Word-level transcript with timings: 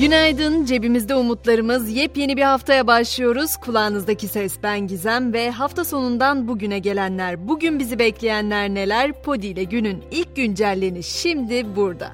Günaydın, 0.00 0.64
cebimizde 0.64 1.14
umutlarımız. 1.14 1.90
Yepyeni 1.90 2.36
bir 2.36 2.42
haftaya 2.42 2.86
başlıyoruz. 2.86 3.56
Kulağınızdaki 3.56 4.28
ses 4.28 4.56
ben 4.62 4.86
Gizem 4.86 5.32
ve 5.32 5.50
hafta 5.50 5.84
sonundan 5.84 6.48
bugüne 6.48 6.78
gelenler, 6.78 7.48
bugün 7.48 7.78
bizi 7.78 7.98
bekleyenler 7.98 8.68
neler? 8.68 9.22
Podi 9.22 9.46
ile 9.46 9.64
günün 9.64 10.04
ilk 10.10 10.36
güncelleni 10.36 11.02
şimdi 11.02 11.76
burada. 11.76 12.12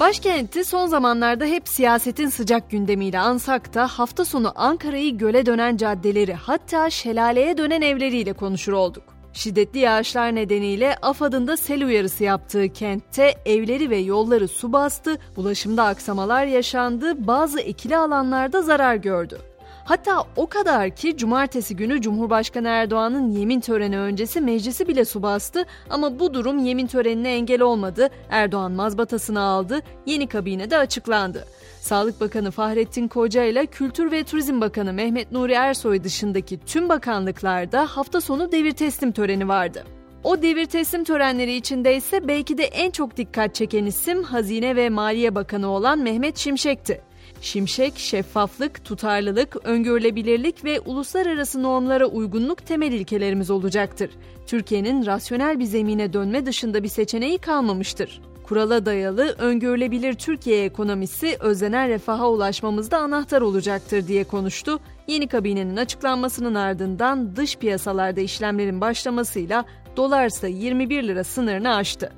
Başkenti 0.00 0.64
son 0.64 0.86
zamanlarda 0.86 1.44
hep 1.44 1.68
siyasetin 1.68 2.28
sıcak 2.28 2.70
gündemiyle 2.70 3.18
ansak 3.18 3.74
da 3.74 3.86
hafta 3.86 4.24
sonu 4.24 4.52
Ankara'yı 4.54 5.18
göle 5.18 5.46
dönen 5.46 5.76
caddeleri 5.76 6.34
hatta 6.34 6.90
şelaleye 6.90 7.58
dönen 7.58 7.82
evleriyle 7.82 8.32
konuşur 8.32 8.72
olduk. 8.72 9.19
Şiddetli 9.32 9.78
yağışlar 9.78 10.34
nedeniyle 10.34 10.96
AFAD'ın 11.02 11.46
da 11.46 11.56
sel 11.56 11.84
uyarısı 11.86 12.24
yaptığı 12.24 12.68
kentte 12.68 13.34
evleri 13.46 13.90
ve 13.90 13.96
yolları 13.96 14.48
su 14.48 14.72
bastı, 14.72 15.18
ulaşımda 15.36 15.84
aksamalar 15.84 16.44
yaşandı, 16.44 17.26
bazı 17.26 17.60
ekili 17.60 17.96
alanlarda 17.96 18.62
zarar 18.62 18.94
gördü. 18.94 19.49
Hatta 19.84 20.24
o 20.36 20.46
kadar 20.46 20.90
ki 20.90 21.16
cumartesi 21.16 21.76
günü 21.76 22.00
Cumhurbaşkanı 22.00 22.68
Erdoğan'ın 22.68 23.30
yemin 23.30 23.60
töreni 23.60 23.98
öncesi 23.98 24.40
meclisi 24.40 24.88
bile 24.88 25.04
su 25.04 25.22
bastı 25.22 25.64
ama 25.90 26.18
bu 26.18 26.34
durum 26.34 26.58
yemin 26.58 26.86
törenine 26.86 27.34
engel 27.34 27.60
olmadı. 27.60 28.08
Erdoğan 28.30 28.72
mazbatasını 28.72 29.40
aldı, 29.40 29.80
yeni 30.06 30.26
kabine 30.26 30.70
de 30.70 30.78
açıklandı. 30.78 31.46
Sağlık 31.80 32.20
Bakanı 32.20 32.50
Fahrettin 32.50 33.08
Koca 33.08 33.44
ile 33.44 33.66
Kültür 33.66 34.12
ve 34.12 34.24
Turizm 34.24 34.60
Bakanı 34.60 34.92
Mehmet 34.92 35.32
Nuri 35.32 35.52
Ersoy 35.52 36.04
dışındaki 36.04 36.60
tüm 36.66 36.88
bakanlıklarda 36.88 37.86
hafta 37.86 38.20
sonu 38.20 38.52
devir 38.52 38.72
teslim 38.72 39.12
töreni 39.12 39.48
vardı. 39.48 39.84
O 40.24 40.42
devir 40.42 40.66
teslim 40.66 41.04
törenleri 41.04 41.54
içinde 41.54 41.96
ise 41.96 42.28
belki 42.28 42.58
de 42.58 42.64
en 42.64 42.90
çok 42.90 43.16
dikkat 43.16 43.54
çeken 43.54 43.86
isim 43.86 44.22
Hazine 44.22 44.76
ve 44.76 44.88
Maliye 44.88 45.34
Bakanı 45.34 45.68
olan 45.68 45.98
Mehmet 45.98 46.36
Şimşek'ti. 46.36 47.09
Şimşek, 47.40 47.98
şeffaflık, 47.98 48.84
tutarlılık, 48.84 49.56
öngörülebilirlik 49.64 50.64
ve 50.64 50.80
uluslararası 50.80 51.62
normlara 51.62 52.06
uygunluk 52.06 52.66
temel 52.66 52.92
ilkelerimiz 52.92 53.50
olacaktır. 53.50 54.10
Türkiye'nin 54.46 55.06
rasyonel 55.06 55.58
bir 55.58 55.64
zemine 55.64 56.12
dönme 56.12 56.46
dışında 56.46 56.82
bir 56.82 56.88
seçeneği 56.88 57.38
kalmamıştır. 57.38 58.20
Kurala 58.42 58.86
dayalı, 58.86 59.34
öngörülebilir 59.38 60.14
Türkiye 60.14 60.64
ekonomisi 60.64 61.36
özlenen 61.40 61.88
refaha 61.88 62.30
ulaşmamızda 62.30 62.98
anahtar 62.98 63.40
olacaktır 63.40 64.06
diye 64.06 64.24
konuştu. 64.24 64.80
Yeni 65.06 65.28
kabinenin 65.28 65.76
açıklanmasının 65.76 66.54
ardından 66.54 67.36
dış 67.36 67.56
piyasalarda 67.56 68.20
işlemlerin 68.20 68.80
başlamasıyla 68.80 69.64
dolar 69.96 70.26
ise 70.26 70.50
21 70.50 71.08
lira 71.08 71.24
sınırını 71.24 71.74
aştı. 71.74 72.12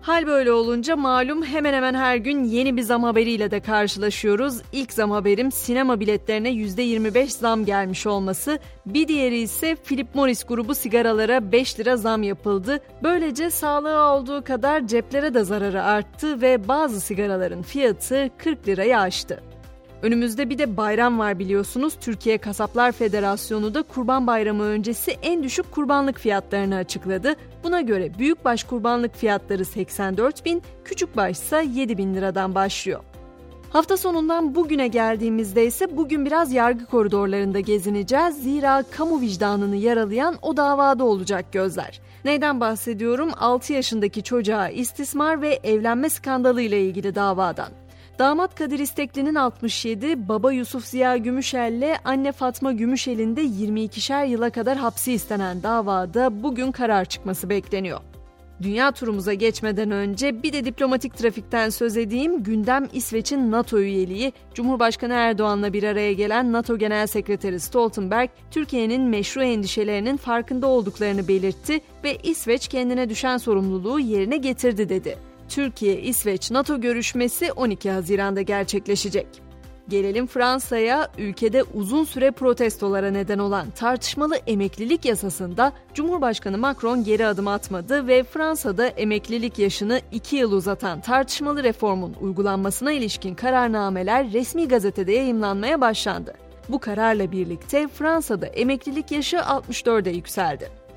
Hal 0.00 0.26
böyle 0.26 0.52
olunca 0.52 0.96
malum 0.96 1.44
hemen 1.44 1.74
hemen 1.74 1.94
her 1.94 2.16
gün 2.16 2.44
yeni 2.44 2.76
bir 2.76 2.82
zam 2.82 3.02
haberiyle 3.02 3.50
de 3.50 3.60
karşılaşıyoruz. 3.60 4.62
İlk 4.72 4.92
zam 4.92 5.10
haberim 5.10 5.52
sinema 5.52 6.00
biletlerine 6.00 6.48
%25 6.48 7.26
zam 7.26 7.64
gelmiş 7.64 8.06
olması. 8.06 8.58
Bir 8.86 9.08
diğeri 9.08 9.38
ise 9.38 9.76
Philip 9.76 10.14
Morris 10.14 10.44
grubu 10.44 10.74
sigaralara 10.74 11.52
5 11.52 11.80
lira 11.80 11.96
zam 11.96 12.22
yapıldı. 12.22 12.80
Böylece 13.02 13.50
sağlığa 13.50 14.16
olduğu 14.16 14.44
kadar 14.44 14.86
ceplere 14.86 15.34
de 15.34 15.44
zararı 15.44 15.82
arttı 15.82 16.40
ve 16.40 16.68
bazı 16.68 17.00
sigaraların 17.00 17.62
fiyatı 17.62 18.30
40 18.38 18.68
lirayı 18.68 18.98
aştı. 18.98 19.47
Önümüzde 20.02 20.50
bir 20.50 20.58
de 20.58 20.76
bayram 20.76 21.18
var 21.18 21.38
biliyorsunuz. 21.38 21.94
Türkiye 22.00 22.38
Kasaplar 22.38 22.92
Federasyonu 22.92 23.74
da 23.74 23.82
Kurban 23.82 24.26
Bayramı 24.26 24.62
öncesi 24.62 25.10
en 25.22 25.42
düşük 25.42 25.72
kurbanlık 25.72 26.18
fiyatlarını 26.18 26.76
açıkladı. 26.76 27.34
Buna 27.64 27.80
göre 27.80 28.18
büyükbaş 28.18 28.64
kurbanlık 28.64 29.16
fiyatları 29.16 29.64
84 29.64 30.44
bin, 30.44 30.62
küçükbaş 30.84 31.36
ise 31.36 31.66
7 31.74 31.98
bin 31.98 32.14
liradan 32.14 32.54
başlıyor. 32.54 33.00
Hafta 33.70 33.96
sonundan 33.96 34.54
bugüne 34.54 34.88
geldiğimizde 34.88 35.66
ise 35.66 35.96
bugün 35.96 36.26
biraz 36.26 36.52
yargı 36.52 36.86
koridorlarında 36.86 37.60
gezineceğiz. 37.60 38.42
Zira 38.42 38.84
kamu 38.90 39.20
vicdanını 39.20 39.76
yaralayan 39.76 40.36
o 40.42 40.56
davada 40.56 41.04
olacak 41.04 41.52
gözler. 41.52 42.00
Neyden 42.24 42.60
bahsediyorum? 42.60 43.30
6 43.36 43.72
yaşındaki 43.72 44.22
çocuğa 44.22 44.68
istismar 44.68 45.42
ve 45.42 45.60
evlenme 45.64 46.08
skandalı 46.08 46.62
ile 46.62 46.82
ilgili 46.82 47.14
davadan. 47.14 47.68
Damat 48.18 48.54
Kadir 48.54 48.78
İstekli'nin 48.78 49.34
67, 49.34 50.28
baba 50.28 50.52
Yusuf 50.52 50.84
Ziya 50.84 51.16
Gümüşel'le 51.16 51.96
anne 52.04 52.32
Fatma 52.32 52.72
Gümüşel'in 52.72 53.36
de 53.36 53.42
22'şer 53.42 54.28
yıla 54.28 54.50
kadar 54.50 54.78
hapsi 54.78 55.12
istenen 55.12 55.62
davada 55.62 56.42
bugün 56.42 56.72
karar 56.72 57.04
çıkması 57.04 57.50
bekleniyor. 57.50 58.00
Dünya 58.62 58.92
turumuza 58.92 59.34
geçmeden 59.34 59.90
önce 59.90 60.42
bir 60.42 60.52
de 60.52 60.64
diplomatik 60.64 61.16
trafikten 61.16 61.70
söz 61.70 61.96
edeyim. 61.96 62.42
Gündem 62.42 62.88
İsveç'in 62.92 63.50
NATO 63.50 63.78
üyeliği. 63.78 64.32
Cumhurbaşkanı 64.54 65.12
Erdoğan'la 65.12 65.72
bir 65.72 65.82
araya 65.82 66.12
gelen 66.12 66.52
NATO 66.52 66.78
Genel 66.78 67.06
Sekreteri 67.06 67.60
Stoltenberg, 67.60 68.30
Türkiye'nin 68.50 69.02
meşru 69.02 69.42
endişelerinin 69.42 70.16
farkında 70.16 70.66
olduklarını 70.66 71.28
belirtti 71.28 71.80
ve 72.04 72.16
İsveç 72.16 72.68
kendine 72.68 73.08
düşen 73.08 73.36
sorumluluğu 73.36 74.00
yerine 74.00 74.36
getirdi 74.36 74.88
dedi. 74.88 75.27
Türkiye-İsveç 75.48 76.50
NATO 76.50 76.80
görüşmesi 76.80 77.52
12 77.52 77.90
Haziran'da 77.90 78.42
gerçekleşecek. 78.42 79.26
Gelelim 79.88 80.26
Fransa'ya, 80.26 81.08
ülkede 81.18 81.62
uzun 81.62 82.04
süre 82.04 82.30
protestolara 82.30 83.10
neden 83.10 83.38
olan 83.38 83.70
tartışmalı 83.70 84.36
emeklilik 84.46 85.04
yasasında 85.04 85.72
Cumhurbaşkanı 85.94 86.58
Macron 86.58 87.04
geri 87.04 87.26
adım 87.26 87.48
atmadı 87.48 88.06
ve 88.06 88.24
Fransa'da 88.24 88.86
emeklilik 88.86 89.58
yaşını 89.58 90.00
2 90.12 90.36
yıl 90.36 90.52
uzatan 90.52 91.00
tartışmalı 91.00 91.64
reformun 91.64 92.14
uygulanmasına 92.20 92.92
ilişkin 92.92 93.34
kararnameler 93.34 94.32
resmi 94.32 94.68
gazetede 94.68 95.12
yayımlanmaya 95.12 95.80
başlandı. 95.80 96.34
Bu 96.68 96.78
kararla 96.78 97.32
birlikte 97.32 97.88
Fransa'da 97.88 98.46
emeklilik 98.46 99.10
yaşı 99.10 99.36
64'e 99.36 100.12
yükseldi. 100.12 100.87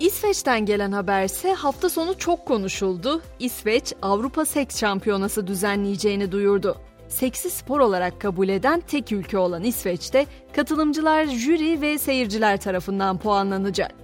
İsveç'ten 0.00 0.66
gelen 0.66 0.92
haberse 0.92 1.52
hafta 1.52 1.90
sonu 1.90 2.18
çok 2.18 2.46
konuşuldu. 2.46 3.22
İsveç 3.38 3.92
Avrupa 4.02 4.44
Seks 4.44 4.80
Şampiyonası 4.80 5.46
düzenleyeceğini 5.46 6.32
duyurdu. 6.32 6.76
Seksi 7.08 7.50
spor 7.50 7.80
olarak 7.80 8.20
kabul 8.20 8.48
eden 8.48 8.80
tek 8.80 9.12
ülke 9.12 9.38
olan 9.38 9.64
İsveç'te 9.64 10.26
katılımcılar 10.56 11.26
jüri 11.26 11.80
ve 11.80 11.98
seyirciler 11.98 12.60
tarafından 12.60 13.18
puanlanacak. 13.18 13.94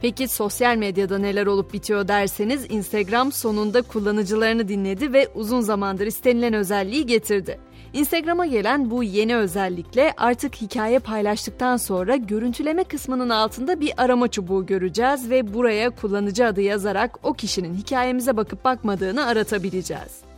Peki 0.00 0.28
sosyal 0.28 0.76
medyada 0.76 1.18
neler 1.18 1.46
olup 1.46 1.72
bitiyor 1.72 2.08
derseniz 2.08 2.66
Instagram 2.68 3.32
sonunda 3.32 3.82
kullanıcılarını 3.82 4.68
dinledi 4.68 5.12
ve 5.12 5.28
uzun 5.34 5.60
zamandır 5.60 6.06
istenilen 6.06 6.54
özelliği 6.54 7.06
getirdi. 7.06 7.60
Instagram'a 7.94 8.46
gelen 8.46 8.90
bu 8.90 9.02
yeni 9.02 9.36
özellikle 9.36 10.12
artık 10.16 10.54
hikaye 10.54 10.98
paylaştıktan 10.98 11.76
sonra 11.76 12.16
görüntüleme 12.16 12.84
kısmının 12.84 13.30
altında 13.30 13.80
bir 13.80 13.92
arama 13.96 14.28
çubuğu 14.28 14.66
göreceğiz 14.66 15.30
ve 15.30 15.54
buraya 15.54 15.90
kullanıcı 15.90 16.46
adı 16.46 16.60
yazarak 16.60 17.18
o 17.22 17.32
kişinin 17.32 17.74
hikayemize 17.74 18.36
bakıp 18.36 18.64
bakmadığını 18.64 19.26
aratabileceğiz. 19.26 20.33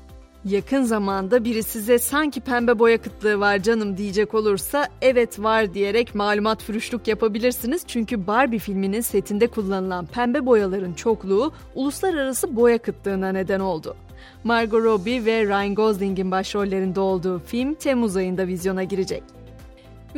Yakın 0.46 0.82
zamanda 0.82 1.44
biri 1.44 1.62
size 1.62 1.98
sanki 1.98 2.40
pembe 2.40 2.78
boya 2.78 2.98
kıtlığı 2.98 3.40
var 3.40 3.58
canım 3.58 3.96
diyecek 3.96 4.34
olursa 4.34 4.88
evet 5.02 5.38
var 5.38 5.74
diyerek 5.74 6.14
malumat 6.14 6.62
fürüşlük 6.62 7.08
yapabilirsiniz. 7.08 7.82
Çünkü 7.86 8.26
Barbie 8.26 8.58
filminin 8.58 9.00
setinde 9.00 9.46
kullanılan 9.46 10.06
pembe 10.06 10.46
boyaların 10.46 10.92
çokluğu 10.92 11.52
uluslararası 11.74 12.56
boya 12.56 12.78
kıtlığına 12.78 13.32
neden 13.32 13.60
oldu. 13.60 13.96
Margot 14.44 14.84
Robbie 14.84 15.24
ve 15.24 15.44
Ryan 15.44 15.74
Gosling'in 15.74 16.30
başrollerinde 16.30 17.00
olduğu 17.00 17.38
film 17.38 17.74
Temmuz 17.74 18.16
ayında 18.16 18.46
vizyona 18.46 18.84
girecek. 18.84 19.22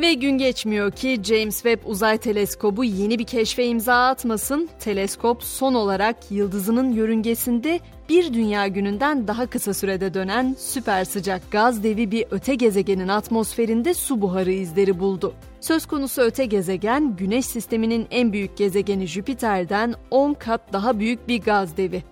Ve 0.01 0.13
gün 0.13 0.37
geçmiyor 0.37 0.91
ki 0.91 1.19
James 1.23 1.55
Webb 1.55 1.85
Uzay 1.85 2.17
Teleskobu 2.17 2.83
yeni 2.83 3.19
bir 3.19 3.23
keşfe 3.23 3.65
imza 3.65 4.07
atmasın. 4.07 4.69
Teleskop 4.79 5.43
son 5.43 5.73
olarak 5.73 6.15
yıldızının 6.31 6.91
yörüngesinde 6.91 7.79
bir 8.09 8.33
dünya 8.33 8.67
gününden 8.67 9.27
daha 9.27 9.45
kısa 9.47 9.73
sürede 9.73 10.13
dönen 10.13 10.55
süper 10.59 11.05
sıcak 11.05 11.51
gaz 11.51 11.83
devi 11.83 12.11
bir 12.11 12.25
öte 12.31 12.55
gezegenin 12.55 13.07
atmosferinde 13.07 13.93
su 13.93 14.21
buharı 14.21 14.51
izleri 14.51 14.99
buldu. 14.99 15.33
Söz 15.61 15.85
konusu 15.85 16.21
öte 16.21 16.45
gezegen, 16.45 17.15
Güneş 17.17 17.45
sisteminin 17.45 18.07
en 18.11 18.33
büyük 18.33 18.57
gezegeni 18.57 19.07
Jüpiter'den 19.07 19.95
10 20.11 20.33
kat 20.33 20.73
daha 20.73 20.99
büyük 20.99 21.27
bir 21.27 21.41
gaz 21.41 21.77
devi. 21.77 22.03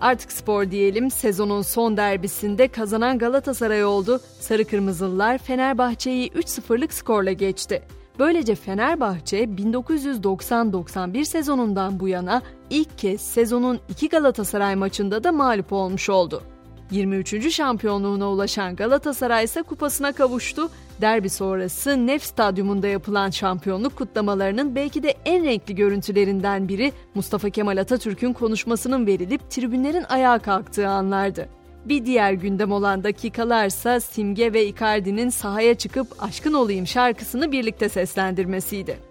Artık 0.00 0.32
spor 0.32 0.70
diyelim 0.70 1.10
sezonun 1.10 1.62
son 1.62 1.96
derbisinde 1.96 2.68
kazanan 2.68 3.18
Galatasaray 3.18 3.84
oldu. 3.84 4.20
Sarı 4.40 4.64
Kırmızılılar 4.64 5.38
Fenerbahçe'yi 5.38 6.28
3-0'lık 6.28 6.92
skorla 6.92 7.32
geçti. 7.32 7.82
Böylece 8.18 8.54
Fenerbahçe 8.54 9.44
1990-91 9.44 11.24
sezonundan 11.24 12.00
bu 12.00 12.08
yana 12.08 12.42
ilk 12.70 12.98
kez 12.98 13.20
sezonun 13.20 13.80
iki 13.88 14.08
Galatasaray 14.08 14.74
maçında 14.74 15.24
da 15.24 15.32
mağlup 15.32 15.72
olmuş 15.72 16.10
oldu. 16.10 16.42
23. 16.90 17.50
şampiyonluğuna 17.54 18.30
ulaşan 18.30 18.76
Galatasaray 18.76 19.44
ise 19.44 19.62
kupasına 19.62 20.12
kavuştu. 20.12 20.70
Derbi 21.00 21.30
sonrası 21.30 22.06
Nef 22.06 22.22
Stadyumunda 22.22 22.88
yapılan 22.88 23.30
şampiyonluk 23.30 23.96
kutlamalarının 23.96 24.74
belki 24.74 25.02
de 25.02 25.14
en 25.24 25.44
renkli 25.44 25.74
görüntülerinden 25.74 26.68
biri 26.68 26.92
Mustafa 27.14 27.50
Kemal 27.50 27.76
Atatürk'ün 27.76 28.32
konuşmasının 28.32 29.06
verilip 29.06 29.50
tribünlerin 29.50 30.04
ayağa 30.08 30.38
kalktığı 30.38 30.88
anlardı. 30.88 31.48
Bir 31.84 32.06
diğer 32.06 32.32
gündem 32.32 32.72
olan 32.72 33.04
dakikalarsa 33.04 34.00
Simge 34.00 34.52
ve 34.52 34.66
Icardi'nin 34.66 35.28
sahaya 35.28 35.74
çıkıp 35.74 36.06
Aşkın 36.18 36.52
Olayım 36.52 36.86
şarkısını 36.86 37.52
birlikte 37.52 37.88
seslendirmesiydi. 37.88 39.07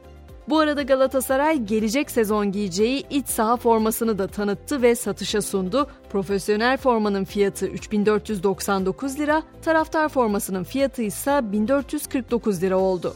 Bu 0.50 0.60
arada 0.60 0.82
Galatasaray 0.82 1.58
gelecek 1.58 2.12
sezon 2.12 2.52
giyeceği 2.52 3.04
iç 3.10 3.28
saha 3.28 3.58
formasını 3.58 4.20
da 4.20 4.28
tanıttı 4.28 4.82
ve 4.82 4.96
satışa 4.96 5.42
sundu. 5.42 5.88
Profesyonel 6.10 6.78
formanın 6.78 7.24
fiyatı 7.24 7.68
3499 7.68 9.20
lira, 9.20 9.44
taraftar 9.62 10.10
formasının 10.10 10.64
fiyatı 10.64 11.02
ise 11.02 11.42
1449 11.52 12.62
lira 12.64 12.78
oldu. 12.78 13.14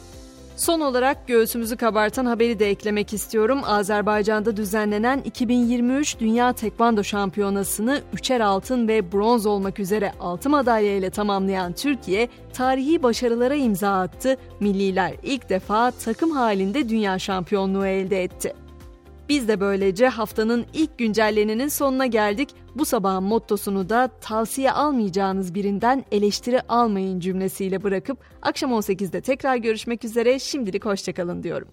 Son 0.56 0.80
olarak 0.80 1.28
göğsümüzü 1.28 1.78
kabartan 1.78 2.26
haberi 2.26 2.60
de 2.60 2.70
eklemek 2.70 3.14
istiyorum. 3.14 3.62
Azerbaycan'da 3.66 4.58
düzenlenen 4.58 5.22
2023 5.26 6.20
Dünya 6.20 6.54
Tekvando 6.54 7.04
Şampiyonası'nı 7.04 8.02
üçer 8.14 8.40
altın 8.40 8.88
ve 8.88 9.12
bronz 9.12 9.46
olmak 9.46 9.80
üzere 9.80 10.12
6 10.20 10.50
madalya 10.50 10.98
ile 10.98 11.10
tamamlayan 11.10 11.74
Türkiye 11.74 12.30
tarihi 12.54 13.04
başarılara 13.04 13.56
imza 13.56 14.00
attı. 14.02 14.38
Milliler 14.60 15.14
ilk 15.24 15.50
defa 15.50 15.92
takım 15.92 16.32
halinde 16.32 16.90
dünya 16.90 17.20
şampiyonluğu 17.20 17.86
elde 17.86 18.24
etti. 18.24 18.54
Biz 19.32 19.48
de 19.48 19.60
böylece 19.60 20.08
haftanın 20.08 20.66
ilk 20.74 20.98
güncelleninin 20.98 21.68
sonuna 21.68 22.06
geldik. 22.06 22.50
Bu 22.76 22.86
sabahın 22.86 23.24
mottosunu 23.24 23.90
da 23.90 24.10
tavsiye 24.22 24.72
almayacağınız 24.72 25.56
birinden 25.56 26.06
eleştiri 26.12 26.62
almayın 26.62 27.20
cümlesiyle 27.20 27.84
bırakıp 27.84 28.18
akşam 28.42 28.72
18'de 28.72 29.22
tekrar 29.22 29.56
görüşmek 29.56 30.06
üzere 30.06 30.40
şimdilik 30.40 30.86
hoşçakalın 30.86 31.44
diyorum. 31.44 31.68